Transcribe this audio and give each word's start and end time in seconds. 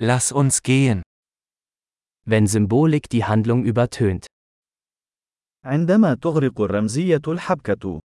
Lass 0.00 0.30
uns 0.30 0.62
gehen. 0.62 1.02
Wenn 2.24 2.46
Symbolik 2.46 3.08
die 3.08 3.24
Handlung 3.24 3.64
übertönt. 3.64 4.26
عندما 5.64 6.14
تغرق 6.14 6.60
الرمزية 6.60 7.22
الحبكة. 7.28 8.00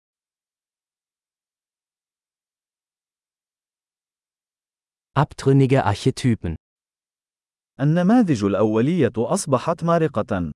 Abtrünnige 5.18 5.84
Archetypen. 5.84 6.56
النماذج 7.80 8.44
الأولية 8.44 9.14
أصبحت 9.18 9.84
مارقة. 9.84 10.52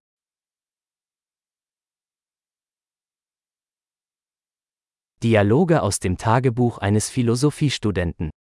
Dialoge 5.21 5.81
aus 5.81 5.99
dem 5.99 6.17
Tagebuch 6.17 6.77
eines 6.77 7.09
Philosophiestudenten. 7.09 8.31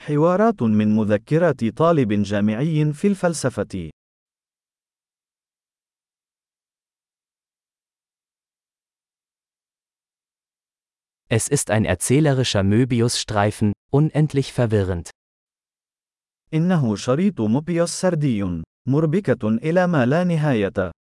حوارات 0.00 0.62
من 0.62 0.96
مذكرات 0.96 1.64
طالب 1.64 2.12
جامعي 2.22 2.92
في 2.92 3.06
الفلسفة. 3.06 3.90
Es 11.28 11.48
ist 11.48 11.70
ein 11.70 11.84
erzählerischer 11.84 12.62
Möbiusstreifen, 12.62 13.72
unendlich 13.90 14.52
verwirrend. 14.52 15.10
إنه 16.54 16.96
شريط 16.96 17.40
موبيوس 17.40 17.90
سردي، 17.90 18.62
مربكة 18.88 19.48
إلى 19.48 19.86
ما 19.86 20.06
لا 20.06 20.24
نهاية. 20.24 20.92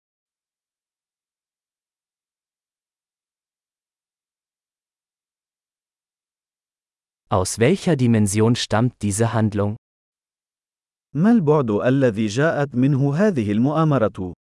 Aus 7.33 7.59
welcher 7.59 7.97
Dimension 7.97 8.57
stammt 8.57 9.03
diese 9.03 9.33
Handlung? 9.33 9.77
ما 11.15 11.33
البعد 11.33 11.71
الذي 11.71 12.27
جاءت 12.27 12.75
منه 12.75 13.15
هذه 13.15 13.53
المؤامرة؟ 13.53 14.35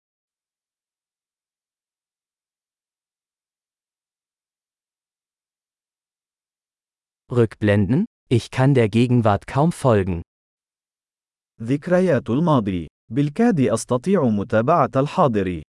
Rückblenden? 7.31 8.05
Ich 8.31 8.51
kann 8.51 8.75
der 8.75 8.89
Gegenwart 8.89 9.47
kaum 9.47 9.73
folgen. 9.73 10.23
ذكريات 11.63 12.31
الماضي. 12.31 12.89
بالكاد 13.13 13.61
أستطيع 13.61 14.25
متابعة 14.25 14.91
الحاضر. 14.97 15.63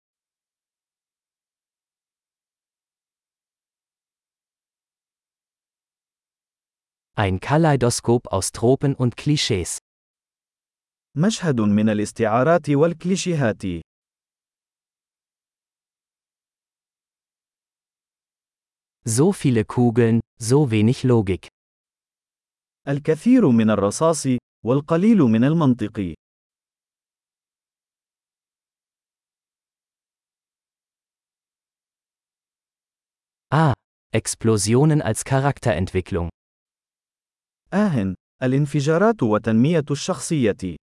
Ein 7.15 7.41
Kaleidoskop 7.41 8.27
aus 8.29 8.53
Tropen 8.53 8.95
und 8.95 9.17
Klischees. 9.17 9.79
مشهد 11.17 11.61
من 11.61 11.89
الاستعارات 11.89 12.71
والكليشيهات. 12.71 13.63
So 19.05 19.33
viele 19.33 19.65
Kugeln, 19.65 20.21
so 20.39 20.71
wenig 20.71 21.03
Logik. 21.05 21.49
الكثير 22.89 23.49
من 23.49 23.71
الرصاص، 23.71 24.27
والقليل 24.65 25.19
من 25.19 25.45
المنطق. 25.45 26.15
Ah, 33.51 33.73
Explosionen 34.13 35.03
als 35.03 35.25
Charakterentwicklung. 35.25 36.29
آه، 37.73 38.15
الانفجارات 38.43 39.23
وتنمية 39.23 39.85
الشخصية. 39.91 40.77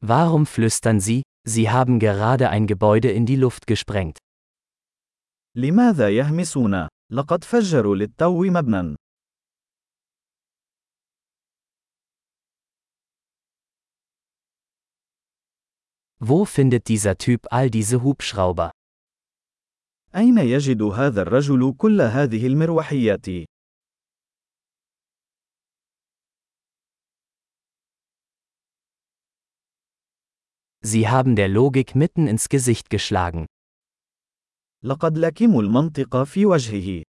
Warum 0.00 0.44
flüstern 0.46 1.00
Sie, 1.00 1.22
Sie 1.46 1.70
haben 1.70 1.98
gerade 1.98 2.50
ein 2.50 2.66
Gebäude 2.66 3.10
in 3.10 3.26
die 3.26 3.36
Luft 3.36 3.66
gesprengt? 3.66 4.18
لماذا 5.56 6.08
يهمسون؟ 6.10 6.88
لقد 7.12 7.44
فجروا 7.44 7.96
للتو 7.96 8.44
مبنى. 8.44 8.96
Wo 16.20 16.44
findet 16.44 16.88
dieser 16.88 17.18
Typ 17.18 17.46
all 17.50 17.70
diese 17.70 18.02
Hubschrauber? 18.02 18.70
أين 20.15 20.37
يجد 20.37 20.81
هذا 20.81 21.21
الرجل 21.21 21.73
كل 21.77 22.01
هذه 22.01 22.47
المروحيات؟ 22.47 23.25
Sie 30.81 31.07
haben 31.07 31.35
der 31.35 31.47
Logik 31.49 31.93
mitten 31.93 32.27
ins 32.27 32.49
Gesicht 32.49 32.89
geschlagen. 32.89 33.45
لقد 34.83 35.17
لكموا 35.17 35.61
المنطق 35.61 36.23
في 36.23 36.45
وجهه. 36.45 37.03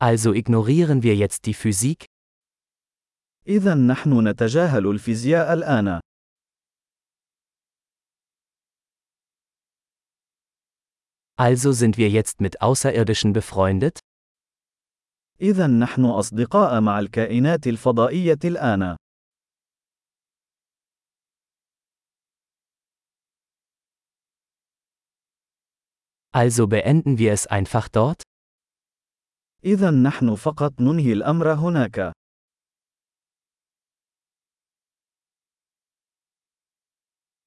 Also 0.00 0.32
ignorieren 0.32 1.02
wir 1.02 1.16
jetzt 1.16 1.46
die 1.46 1.54
Physik? 1.54 2.04
إذا 3.48 3.74
نحن 3.74 4.28
نتجاهل 4.28 4.86
الفيزياء 4.86 5.52
الآن. 5.52 6.00
Also 11.37 11.71
sind 11.71 11.97
wir 11.97 12.09
jetzt 12.09 12.41
mit 12.41 12.61
Außerirdischen 12.61 13.33
befreundet? 13.33 13.99
إذا 15.41 15.67
نحن 15.67 16.05
أصدقاء 16.05 16.81
مع 16.81 16.99
الكائنات 16.99 17.67
الفضائية 17.67 18.39
الآن. 18.45 18.95
Also 26.35 26.67
beenden 26.67 27.17
wir 27.17 27.31
es 27.33 27.47
einfach 27.47 27.89
dort? 27.89 28.23
إذا 29.65 29.91
نحن 29.91 30.35
فقط 30.35 30.81
ننهي 30.81 31.13
الأمر 31.13 31.53
هناك. 31.53 32.13